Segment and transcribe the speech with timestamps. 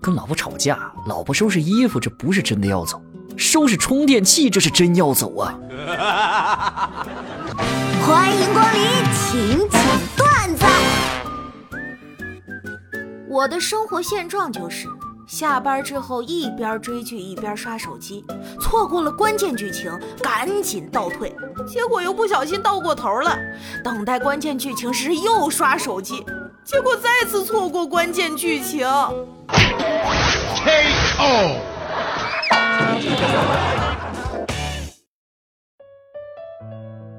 [0.00, 2.98] 跟老婆吵架，老婆收拾衣服，这不是真的要走；
[3.36, 5.56] 收拾充电器，这是真要走啊！
[8.04, 8.80] 欢迎光临
[9.14, 9.80] 请讲
[10.16, 10.66] 段子。
[13.28, 14.88] 我的生活现状就是，
[15.28, 18.24] 下班之后一边追剧一边刷手机，
[18.60, 21.32] 错过了关键剧情，赶紧倒退，
[21.66, 23.38] 结果又不小心倒过头了。
[23.84, 26.24] 等待关键剧情时又刷手机，
[26.64, 28.86] 结果再次错过关键剧情。
[30.64, 31.58] K.O.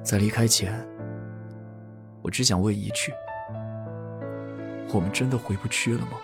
[0.03, 0.87] 在离开前，
[2.21, 3.13] 我只想问一句。
[4.93, 6.17] 我们真的回不去了吗？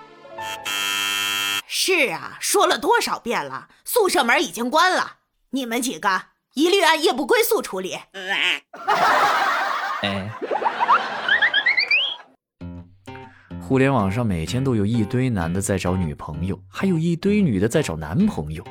[1.68, 5.18] 是啊，说了多少遍了，宿舍门已经关了，
[5.52, 6.22] 你们几个
[6.54, 8.00] 一律按夜不归宿处理。
[8.14, 8.64] 哎，
[13.70, 18.64] 互联网上每天都有一堆男的在找女朋友，还有一堆女的在找男朋友，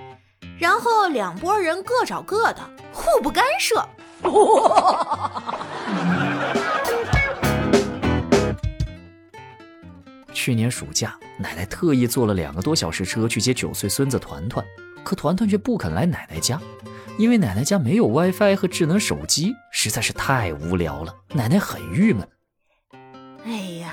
[0.59, 3.89] 然后两拨人各找各的，互不干涉。
[10.35, 14.67] 去年暑假，奶奶特意坐了两个多小时车去接九岁孙子团团，
[15.05, 16.61] 可团团却不肯来奶奶家，
[17.17, 21.15] 因为奶奶家没有 WiFi 和智能手机，实在是太无聊了。
[21.35, 22.29] 奶奶很郁闷。
[23.45, 23.93] 哎呀，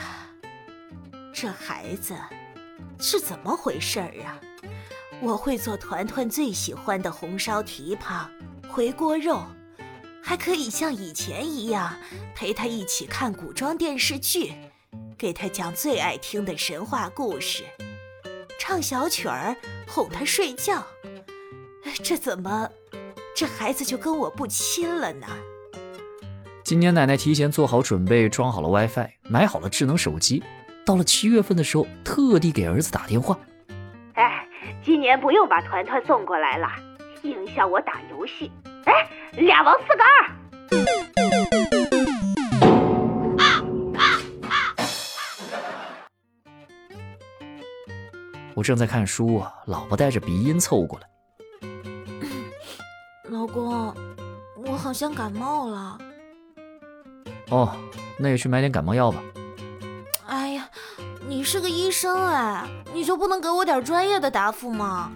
[1.35, 2.15] 这孩子
[2.97, 4.39] 是怎么回事儿啊？
[5.21, 8.31] 我会做团团最喜欢的红烧蹄膀、
[8.69, 9.43] 回锅肉，
[10.23, 11.93] 还可以像以前一样
[12.33, 14.53] 陪他一起看古装电视剧。
[15.17, 17.65] 给他讲最爱听的神话故事，
[18.57, 19.53] 唱小曲儿
[19.85, 20.87] 哄他睡觉。
[22.01, 22.69] 这怎么，
[23.35, 25.27] 这孩子就跟我不亲了呢？
[26.63, 30.41] 今年奶奶提前做好准备，装好了 WiFi，买好了智能手机。
[30.85, 33.35] 到了七月份的时候，特地给儿子打电话
[34.13, 34.47] ：“哎，
[34.83, 36.67] 今年不用把团团送过来了，
[37.23, 38.51] 影响我打游戏。
[38.85, 40.29] 哎，俩王四个二。”
[48.53, 51.07] 我正在看书啊，老婆带着鼻音凑过来。
[53.23, 53.91] 老公，
[54.55, 55.97] 我好像感冒了。
[57.49, 57.75] 哦，
[58.19, 59.19] 那也去买点感冒药吧。
[61.45, 65.11] 是个医生哎，你就不能给我点专业的答复吗？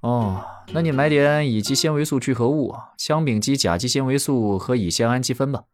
[0.00, 5.64] 哦，那你买点乙基纤维素聚合物、羟丙基甲基纤维素和乙酰氨基酚吧。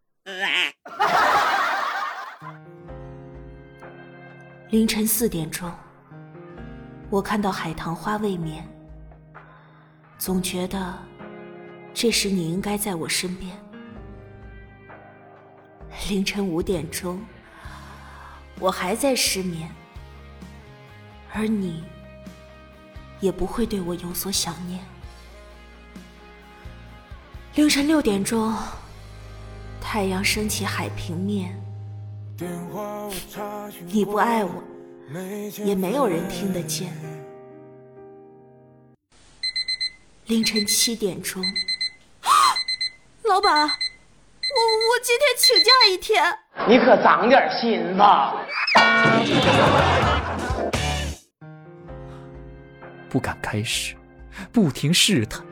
[4.70, 5.70] 凌晨四点钟。
[7.08, 8.66] 我看到海棠花未眠，
[10.18, 10.94] 总觉得
[11.92, 13.52] 这时你应该在我身边。
[16.08, 17.20] 凌晨五点钟，
[18.64, 19.70] 我还在失眠，
[21.34, 21.84] 而你
[23.20, 24.80] 也不会对我有所想念。
[27.56, 28.56] 凌晨六点钟，
[29.82, 31.62] 太阳升起海平面，
[33.84, 34.64] 你不爱我。
[35.62, 36.90] 也没有人听得见。
[40.24, 41.44] 凌晨七点钟，
[43.28, 43.70] 老板，
[44.56, 46.38] 我我今天请假一天。
[46.68, 48.36] 你可长点心吧。
[53.08, 53.96] 不敢开始，
[54.52, 55.44] 不停试探，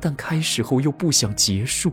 [0.00, 1.90] 但开始后又不想结束。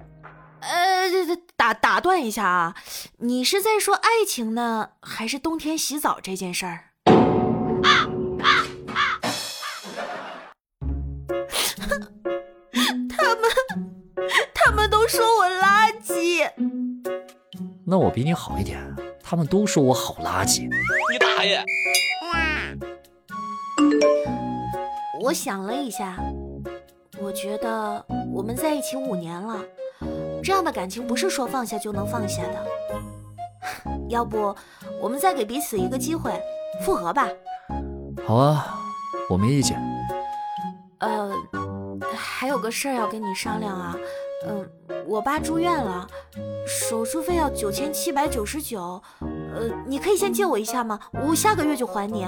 [0.60, 1.10] 呃，
[1.56, 2.76] 打打断一下啊，
[3.20, 6.80] 你是在说爱情呢，还是冬天洗澡这件事儿？
[13.10, 13.50] 他们，
[14.54, 15.73] 他们都说我垃圾。
[17.94, 18.82] 那我比你好一点，
[19.22, 20.64] 他们都说我好垃圾。
[20.64, 21.64] 你大爷！
[25.22, 26.18] 我想了一下，
[27.22, 28.04] 我觉得
[28.34, 29.64] 我们在一起五年了。
[30.44, 32.66] 这样的感情不是说放下就能放下的，
[34.10, 34.56] 要不
[35.00, 36.34] 我们再给彼此一个机会，
[36.82, 37.28] 复合吧？
[38.26, 38.76] 好啊，
[39.30, 39.80] 我没意见。
[40.98, 41.32] 呃，
[42.16, 43.96] 还有个事儿要跟你商量啊，
[44.46, 44.70] 嗯，
[45.08, 46.08] 我爸住院了，
[46.68, 51.00] 手术费要九千七百九十九，呃，你可以先借我一下吗？
[51.26, 52.28] 我下个月就还你。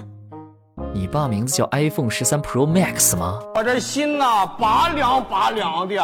[0.93, 3.39] 你爸名字叫 iPhone 十三 Pro Max 吗？
[3.55, 5.95] 我这心呐，拔凉拔凉的。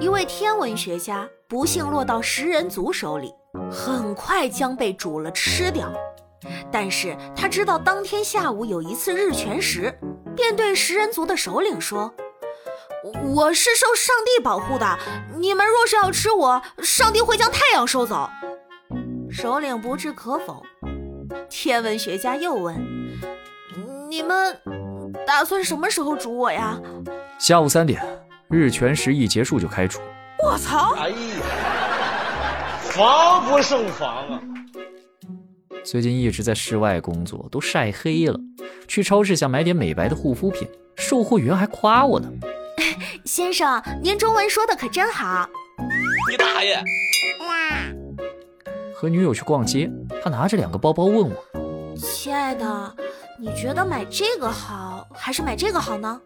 [0.00, 3.32] 一位天文学家不幸落到食人族手里，
[3.70, 5.90] 很快将被煮了吃掉。
[6.70, 9.92] 但是他知道当天下午有一次日全食，
[10.36, 12.14] 便对食人族的首领说
[13.34, 14.98] ：“我是受上帝保护的，
[15.36, 18.28] 你们若是要吃我，上帝会将太阳收走。”
[19.30, 20.62] 首领不置可否。
[21.50, 22.76] 天文学家又问
[24.08, 24.60] ：“你们
[25.26, 26.78] 打算什么时候煮我呀？”
[27.38, 28.02] 下午三点，
[28.48, 30.00] 日全食一结束就开煮。
[30.42, 30.94] 我操！
[30.96, 31.16] 哎呀，
[32.82, 34.40] 防不胜防啊！
[35.90, 38.38] 最近一直在室外工作，都晒黑了。
[38.86, 42.30] 去超市想买点美白的护肤品，售货员还夸我呢。
[43.24, 45.48] 先生，您中文说的可真好。
[46.30, 46.76] 你大爷！
[47.40, 47.86] 哇
[48.94, 49.90] 和女友去逛街，
[50.22, 51.34] 她拿着两个包包问我
[51.96, 52.94] ：“亲爱的，
[53.40, 56.20] 你觉得买这个好还是买这个好呢？”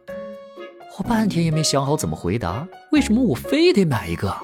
[0.98, 2.66] 我半天也没想好怎么回答。
[2.90, 4.28] 为什么我非得买一个？